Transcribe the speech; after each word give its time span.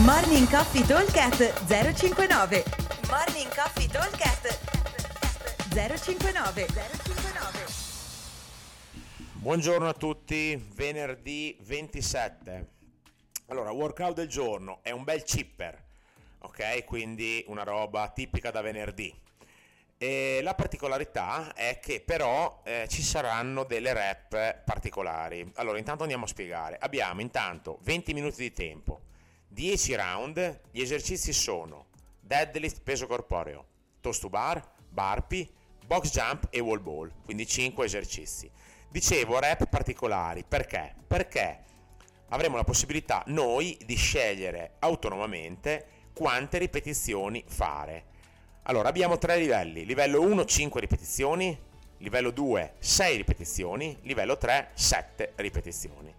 Morning 0.00 0.48
Coffee 0.48 0.86
Talkcast 0.86 1.66
059 1.66 2.64
Morning 3.10 3.54
Coffee 3.54 3.86
Talkcast 3.86 4.58
059 5.68 6.66
059 6.66 7.66
Buongiorno 9.34 9.86
a 9.86 9.92
tutti, 9.92 10.56
venerdì 10.74 11.58
27. 11.60 12.68
Allora, 13.48 13.70
workout 13.70 14.14
del 14.14 14.28
giorno 14.28 14.78
è 14.80 14.92
un 14.92 15.04
bel 15.04 15.24
chipper, 15.24 15.84
ok? 16.38 16.84
Quindi 16.86 17.44
una 17.48 17.62
roba 17.62 18.08
tipica 18.08 18.50
da 18.50 18.62
venerdì. 18.62 19.14
E 19.98 20.40
la 20.42 20.54
particolarità 20.54 21.52
è 21.52 21.78
che 21.80 22.00
però 22.00 22.62
eh, 22.64 22.86
ci 22.88 23.02
saranno 23.02 23.64
delle 23.64 23.92
rep 23.92 24.62
particolari. 24.64 25.48
Allora, 25.56 25.76
intanto 25.76 26.02
andiamo 26.02 26.24
a 26.24 26.28
spiegare. 26.28 26.78
Abbiamo 26.80 27.20
intanto 27.20 27.78
20 27.82 28.14
minuti 28.14 28.40
di 28.40 28.52
tempo, 28.54 29.02
10 29.52 29.94
round, 29.96 30.60
gli 30.70 30.80
esercizi 30.80 31.32
sono 31.34 31.88
deadlift 32.18 32.80
peso 32.82 33.06
corporeo, 33.06 33.66
toast 34.00 34.22
to 34.22 34.30
bar, 34.30 34.66
burpee, 34.88 35.46
box 35.86 36.10
jump 36.10 36.46
e 36.48 36.58
wall 36.60 36.82
ball, 36.82 37.12
quindi 37.22 37.46
5 37.46 37.84
esercizi. 37.84 38.50
Dicevo 38.88 39.38
rep 39.38 39.68
particolari, 39.68 40.42
perché? 40.46 40.94
Perché 41.06 41.64
avremo 42.28 42.56
la 42.56 42.64
possibilità 42.64 43.22
noi 43.26 43.78
di 43.84 43.94
scegliere 43.94 44.76
autonomamente 44.78 45.86
quante 46.14 46.56
ripetizioni 46.56 47.44
fare. 47.46 48.04
Allora 48.62 48.88
abbiamo 48.88 49.18
tre 49.18 49.36
livelli, 49.36 49.84
livello 49.84 50.22
1 50.22 50.46
5 50.46 50.80
ripetizioni, 50.80 51.58
livello 51.98 52.30
2 52.30 52.74
6 52.78 53.16
ripetizioni, 53.18 53.98
livello 54.02 54.38
3 54.38 54.70
7 54.72 55.32
ripetizioni. 55.36 56.14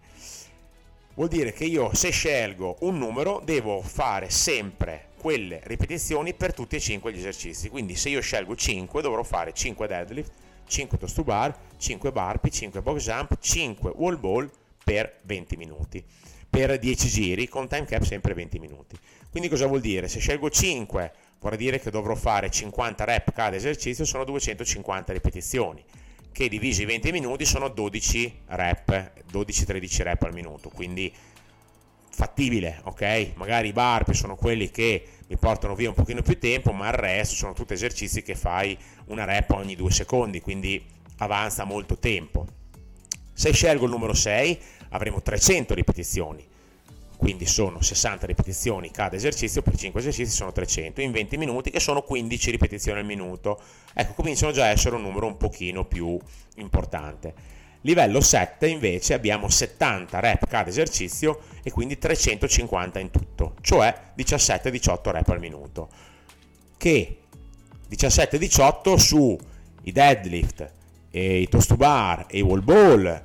Vuol 1.16 1.28
dire 1.28 1.52
che 1.52 1.64
io 1.64 1.94
se 1.94 2.10
scelgo 2.10 2.78
un 2.80 2.98
numero 2.98 3.40
devo 3.44 3.80
fare 3.82 4.30
sempre 4.30 5.10
quelle 5.16 5.60
ripetizioni 5.62 6.34
per 6.34 6.52
tutti 6.52 6.74
e 6.74 6.80
5 6.80 7.12
gli 7.12 7.18
esercizi. 7.18 7.68
Quindi 7.68 7.94
se 7.94 8.08
io 8.08 8.20
scelgo 8.20 8.56
5 8.56 9.00
dovrò 9.00 9.22
fare 9.22 9.52
5 9.52 9.86
deadlift, 9.86 10.32
5 10.66 10.98
toast 10.98 11.14
to 11.14 11.22
bar, 11.22 11.56
5 11.76 12.10
burpee, 12.10 12.50
5 12.50 12.82
box 12.82 13.04
jump, 13.04 13.38
5 13.38 13.92
wall 13.94 14.18
ball 14.18 14.50
per 14.82 15.20
20 15.22 15.56
minuti. 15.56 16.04
Per 16.50 16.80
10 16.80 17.08
giri 17.08 17.48
con 17.48 17.68
time 17.68 17.84
cap 17.84 18.02
sempre 18.02 18.34
20 18.34 18.58
minuti. 18.58 18.98
Quindi 19.30 19.48
cosa 19.48 19.66
vuol 19.66 19.80
dire? 19.80 20.08
Se 20.08 20.18
scelgo 20.18 20.50
5 20.50 21.12
vorrà 21.38 21.54
dire 21.54 21.78
che 21.78 21.90
dovrò 21.90 22.16
fare 22.16 22.50
50 22.50 23.04
rep 23.04 23.32
cada 23.32 23.54
esercizio, 23.54 24.04
sono 24.04 24.24
250 24.24 25.12
ripetizioni 25.12 25.84
che 26.34 26.48
divisi 26.48 26.84
20 26.84 27.12
minuti 27.12 27.44
sono 27.44 27.68
12 27.68 28.40
rep, 28.46 29.22
12-13 29.32 30.02
rep 30.02 30.22
al 30.24 30.32
minuto, 30.32 30.68
quindi 30.68 31.14
fattibile, 32.10 32.80
ok? 32.82 33.34
Magari 33.36 33.68
i 33.68 33.72
burpee 33.72 34.14
sono 34.14 34.34
quelli 34.34 34.68
che 34.68 35.06
mi 35.28 35.36
portano 35.36 35.76
via 35.76 35.90
un 35.90 35.94
pochino 35.94 36.22
più 36.22 36.36
tempo, 36.40 36.72
ma 36.72 36.88
il 36.88 36.94
resto 36.94 37.36
sono 37.36 37.52
tutti 37.52 37.72
esercizi 37.72 38.22
che 38.22 38.34
fai 38.34 38.76
una 39.06 39.24
rep 39.24 39.50
ogni 39.50 39.76
due 39.76 39.92
secondi, 39.92 40.40
quindi 40.40 40.84
avanza 41.18 41.62
molto 41.62 41.98
tempo. 41.98 42.44
Se 43.32 43.52
scelgo 43.52 43.84
il 43.84 43.92
numero 43.92 44.12
6 44.12 44.58
avremo 44.88 45.22
300 45.22 45.72
ripetizioni, 45.72 46.44
quindi 47.24 47.46
sono 47.46 47.80
60 47.80 48.26
ripetizioni 48.26 48.90
cada 48.90 49.16
esercizio, 49.16 49.62
per 49.62 49.74
5 49.76 49.98
esercizi 49.98 50.30
sono 50.30 50.52
300, 50.52 51.00
in 51.00 51.10
20 51.10 51.38
minuti 51.38 51.70
che 51.70 51.80
sono 51.80 52.02
15 52.02 52.50
ripetizioni 52.50 52.98
al 52.98 53.06
minuto. 53.06 53.58
Ecco, 53.94 54.12
cominciano 54.12 54.52
già 54.52 54.64
a 54.64 54.68
essere 54.68 54.96
un 54.96 55.00
numero 55.00 55.26
un 55.26 55.38
pochino 55.38 55.86
più 55.86 56.18
importante. 56.56 57.32
Livello 57.80 58.20
7 58.20 58.66
invece 58.66 59.14
abbiamo 59.14 59.48
70 59.48 60.20
rep 60.20 60.46
cada 60.46 60.68
esercizio 60.68 61.40
e 61.62 61.70
quindi 61.70 61.96
350 61.96 62.98
in 62.98 63.10
tutto, 63.10 63.54
cioè 63.62 64.12
17-18 64.14 65.10
rep 65.10 65.28
al 65.30 65.40
minuto. 65.40 65.88
Che 66.76 67.20
17-18 67.90 68.96
su 68.96 69.34
i 69.84 69.92
deadlift, 69.92 70.72
i 71.12 71.48
toast 71.48 71.68
to 71.68 71.76
bar 71.76 72.26
e 72.28 72.36
i 72.36 72.42
wall 72.42 72.62
ball 72.62 73.22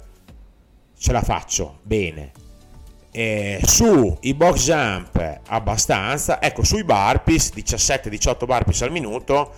ce 0.97 1.11
la 1.11 1.21
faccio 1.21 1.79
bene 1.81 2.47
eh, 3.19 3.59
sui 3.65 4.33
box 4.33 4.63
jump 4.63 5.41
abbastanza, 5.47 6.41
ecco 6.41 6.63
sui 6.63 6.85
burpees 6.85 7.51
17-18 7.53 8.45
burpees 8.45 8.81
al 8.83 8.91
minuto 8.91 9.53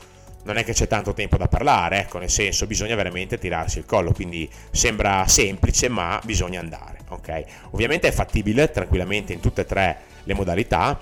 non 0.45 0.57
è 0.57 0.63
che 0.63 0.73
c'è 0.73 0.87
tanto 0.87 1.13
tempo 1.13 1.37
da 1.37 1.47
parlare, 1.47 1.99
ecco 1.99 2.17
nel 2.17 2.31
senso 2.31 2.65
bisogna 2.65 2.95
veramente 2.95 3.37
tirarsi 3.37 3.77
il 3.77 3.85
collo, 3.85 4.13
quindi 4.13 4.49
sembra 4.71 5.27
semplice 5.27 5.89
ma 5.89 6.19
bisogna 6.23 6.59
andare, 6.59 7.01
ok? 7.09 7.43
Ovviamente 7.71 8.07
è 8.07 8.11
fattibile 8.11 8.71
tranquillamente 8.71 9.31
in 9.31 9.39
tutte 9.39 9.61
e 9.61 9.65
tre 9.65 9.97
le 10.23 10.33
modalità, 10.33 10.99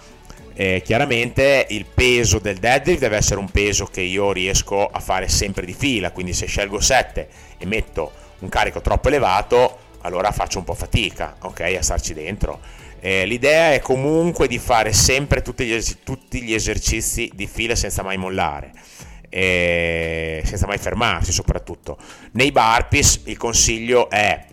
eh, 0.54 0.82
chiaramente 0.84 1.66
il 1.70 1.86
peso 1.86 2.40
del 2.40 2.58
deadlift 2.58 3.00
deve 3.00 3.16
essere 3.16 3.40
un 3.40 3.50
peso 3.50 3.86
che 3.86 4.02
io 4.02 4.34
riesco 4.34 4.86
a 4.86 5.00
fare 5.00 5.30
sempre 5.30 5.66
di 5.66 5.72
fila, 5.72 6.12
quindi 6.12 6.34
se 6.34 6.46
scelgo 6.46 6.82
7 6.82 7.30
e 7.58 7.66
metto 7.66 8.12
un 8.40 8.50
carico 8.50 8.82
troppo 8.82 9.08
elevato 9.08 9.88
allora 10.02 10.32
faccio 10.32 10.60
un 10.60 10.64
po' 10.64 10.74
fatica, 10.74 11.36
ok, 11.42 11.76
a 11.78 11.82
starci 11.82 12.14
dentro. 12.14 12.60
Eh, 13.00 13.26
l'idea 13.26 13.74
è 13.74 13.80
comunque 13.80 14.48
di 14.48 14.60
fare 14.60 14.92
sempre 14.92 15.42
tutti 15.42 15.66
gli, 15.66 15.74
es- 15.74 16.00
tutti 16.04 16.42
gli 16.42 16.54
esercizi 16.54 17.32
di 17.34 17.48
fila 17.48 17.76
senza 17.76 18.04
mai 18.04 18.18
mollare. 18.18 18.72
Eh, 19.32 20.42
senza 20.44 20.66
mai 20.66 20.80
fermarsi 20.80 21.32
soprattutto 21.32 22.00
nei 22.32 22.52
burpees 22.52 23.22
il 23.26 23.38
consiglio 23.38 24.10
è 24.10 24.44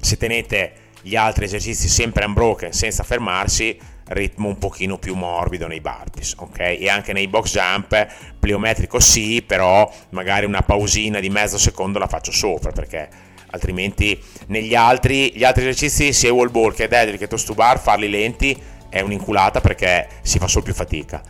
se 0.00 0.16
tenete 0.16 0.72
gli 1.02 1.14
altri 1.14 1.44
esercizi 1.44 1.86
sempre 1.86 2.24
unbroken 2.24 2.72
senza 2.72 3.04
fermarsi 3.04 3.78
ritmo 4.06 4.48
un 4.48 4.58
pochino 4.58 4.98
più 4.98 5.14
morbido 5.14 5.68
nei 5.68 5.80
burpees 5.80 6.34
ok 6.36 6.58
e 6.58 6.88
anche 6.88 7.12
nei 7.12 7.28
box 7.28 7.52
jump 7.52 8.08
pliometrico 8.40 8.98
sì 8.98 9.40
però 9.46 9.88
magari 10.10 10.46
una 10.46 10.62
pausina 10.62 11.20
di 11.20 11.30
mezzo 11.30 11.56
secondo 11.56 12.00
la 12.00 12.08
faccio 12.08 12.32
sopra 12.32 12.72
perché 12.72 13.08
altrimenti 13.52 14.20
negli 14.48 14.74
altri, 14.74 15.32
altri 15.44 15.62
esercizi 15.62 16.12
sia 16.12 16.32
wall 16.32 16.50
ball 16.50 16.74
che 16.74 16.88
deadlift 16.88 17.18
che 17.18 17.28
to 17.28 17.54
bar 17.54 17.78
farli 17.78 18.08
lenti 18.10 18.60
è 18.88 19.00
un'inculata 19.00 19.60
perché 19.60 20.08
si 20.22 20.38
fa 20.38 20.48
solo 20.48 20.64
più 20.64 20.74
fatica. 20.74 21.22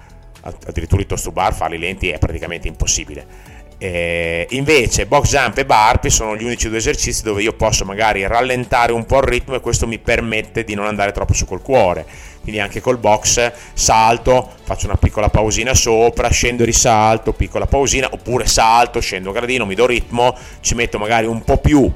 Addirittura 0.43 1.01
i 1.01 1.07
toast 1.07 1.25
to 1.25 1.33
bar 1.33 1.55
farli 1.55 1.79
lenti 1.79 2.09
è 2.09 2.19
praticamente 2.19 2.67
impossibile. 2.67 3.61
Eh, 3.79 4.47
invece 4.51 5.07
box 5.07 5.29
jump 5.29 5.59
e 5.59 5.67
burpee 5.67 6.09
sono 6.09 6.37
gli 6.37 6.45
unici 6.45 6.69
due 6.69 6.79
esercizi 6.79 7.25
dove 7.25 7.43
io 7.43 7.53
posso 7.53 7.85
magari 7.85 8.25
rallentare 8.25 8.93
un 8.93 9.05
po' 9.05 9.17
il 9.17 9.25
ritmo 9.25 9.57
e 9.57 9.61
questo 9.61 9.89
mi 9.89 9.99
permette 9.99 10.63
di 10.63 10.75
non 10.75 10.87
andare 10.87 11.11
troppo 11.11 11.33
su 11.33 11.47
col 11.47 11.63
cuore. 11.63 12.07
Quindi 12.43 12.61
anche 12.61 12.81
col 12.81 12.99
box 12.99 13.53
salto 13.73 14.53
faccio 14.63 14.87
una 14.87 14.97
piccola 14.97 15.29
pausina 15.29 15.75
sopra 15.75 16.29
scendo 16.29 16.63
e 16.63 16.67
risalto 16.67 17.33
piccola 17.33 17.67
pausina 17.67 18.09
oppure 18.11 18.47
salto 18.47 19.01
scendo 19.01 19.33
gradino 19.33 19.67
mi 19.67 19.75
do 19.75 19.87
ritmo 19.87 20.37
ci 20.61 20.75
metto 20.75 20.99
magari 20.99 21.27
un 21.27 21.43
po' 21.43 21.59
più 21.59 21.93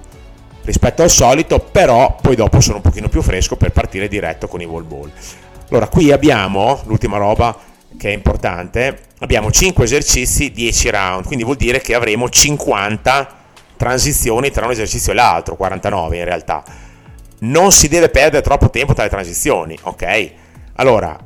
rispetto 0.66 1.02
al 1.02 1.10
solito, 1.10 1.60
però 1.60 2.16
poi 2.20 2.34
dopo 2.34 2.60
sono 2.60 2.76
un 2.76 2.82
pochino 2.82 3.08
più 3.08 3.22
fresco 3.22 3.56
per 3.56 3.70
partire 3.70 4.08
diretto 4.08 4.48
con 4.48 4.60
i 4.60 4.64
wall 4.64 4.86
ball. 4.86 5.10
Allora, 5.70 5.88
qui 5.88 6.12
abbiamo 6.12 6.82
l'ultima 6.84 7.16
roba 7.16 7.56
che 7.96 8.10
è 8.10 8.12
importante, 8.12 8.98
abbiamo 9.20 9.50
5 9.50 9.84
esercizi, 9.84 10.50
10 10.50 10.90
round, 10.90 11.26
quindi 11.26 11.44
vuol 11.44 11.56
dire 11.56 11.80
che 11.80 11.94
avremo 11.94 12.28
50 12.28 13.34
transizioni 13.76 14.50
tra 14.50 14.66
un 14.66 14.72
esercizio 14.72 15.12
e 15.12 15.14
l'altro, 15.14 15.56
49 15.56 16.18
in 16.18 16.24
realtà. 16.24 16.62
Non 17.38 17.70
si 17.70 17.88
deve 17.88 18.08
perdere 18.08 18.42
troppo 18.42 18.68
tempo 18.68 18.92
tra 18.92 19.04
le 19.04 19.10
transizioni, 19.10 19.78
ok? 19.80 20.30
Allora, 20.74 21.16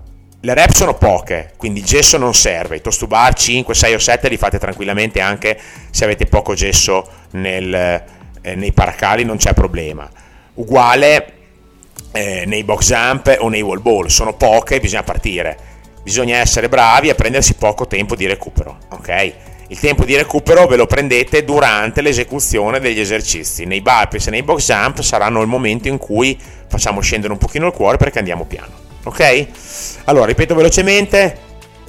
le 0.43 0.55
rep 0.55 0.72
sono 0.72 0.95
poche, 0.95 1.53
quindi 1.57 1.81
il 1.81 1.87
gesso 1.87 2.19
non 2.19 2.34
serve, 2.34 2.77
i 2.77 2.81
toast 2.81 3.01
to 3.01 3.07
bar 3.07 3.34
5, 3.34 3.75
6 3.75 3.95
o 3.95 3.99
7 3.99 4.28
li 4.28 4.37
fate 4.37 4.59
tranquillamente 4.59 5.21
anche 5.21 5.59
se 5.91 6.05
avete 6.05 6.27
poco 6.27 6.55
gesso 6.55 7.09
nel, 7.33 8.05
eh, 8.43 8.55
nei 8.55 8.73
paracali 8.73 9.25
non 9.25 9.37
c'è 9.37 9.53
problema. 9.55 10.09
Uguale 10.55 11.33
eh, 12.12 12.45
nei 12.47 12.65
box 12.65 12.87
jump 12.89 13.37
o 13.39 13.48
nei 13.48 13.63
wall 13.63 13.83
ball, 13.83 14.07
sono 14.07 14.34
poche, 14.34 14.81
bisogna 14.81 15.03
partire. 15.03 15.59
Bisogna 16.03 16.39
essere 16.39 16.69
bravi 16.69 17.10
a 17.10 17.15
prendersi 17.15 17.54
poco 17.54 17.87
tempo 17.87 18.16
di 18.16 18.27
recupero, 18.27 18.78
ok? 18.91 19.33
Il 19.69 19.78
tempo 19.78 20.04
di 20.04 20.16
recupero 20.16 20.66
ve 20.66 20.77
lo 20.77 20.87
prendete 20.87 21.45
durante 21.45 22.01
l'esecuzione 22.01 22.81
degli 22.81 22.98
esercizi. 22.98 23.66
Nei 23.66 23.81
burpees 23.81 24.27
e 24.27 24.31
nei 24.31 24.43
box 24.43 24.66
jump 24.66 25.01
saranno 25.01 25.41
il 25.43 25.47
momento 25.47 25.86
in 25.86 25.98
cui 25.98 26.36
facciamo 26.66 27.01
scendere 27.01 27.33
un 27.33 27.39
pochino 27.39 27.66
il 27.66 27.72
cuore 27.72 27.97
perché 27.97 28.19
andiamo 28.19 28.47
piano. 28.47 28.72
Ok? 29.04 29.47
Allora, 30.04 30.27
ripeto 30.27 30.57
velocemente, 30.57 31.39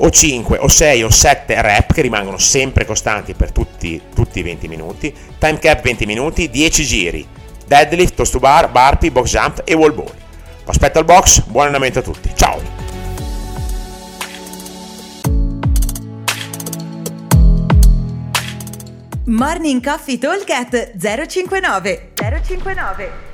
o 0.04 0.10
5 0.10 0.58
o 0.60 0.68
6 0.68 1.04
o 1.04 1.10
7 1.10 1.62
rep 1.62 1.94
che 1.94 2.02
rimangono 2.02 2.38
sempre 2.38 2.86
costanti 2.86 3.34
per 3.34 3.52
tutti, 3.52 4.02
tutti 4.14 4.40
i 4.40 4.44
20 4.44 4.68
minuti, 4.68 5.14
time 5.38 5.60
cap 5.60 5.82
20 5.82 6.06
minuti, 6.06 6.50
10 6.50 6.86
giri, 6.86 7.28
deadlift, 7.68 8.16
toast 8.16 8.32
to 8.32 8.40
bar, 8.40 8.70
burpee, 8.70 9.12
box 9.12 9.30
jump 9.30 9.62
e 9.64 9.74
wall 9.74 9.94
ball. 9.94 10.12
Aspetto 10.66 11.00
al 11.00 11.06
box, 11.06 11.42
buon 11.46 11.66
allenamento 11.66 12.00
a 12.00 12.02
tutti, 12.02 12.32
ciao! 12.36 12.60
Morning 19.26 19.84
Coffee 19.84 20.18
Talk 20.18 20.46
059 20.98 22.12
059 22.16 23.31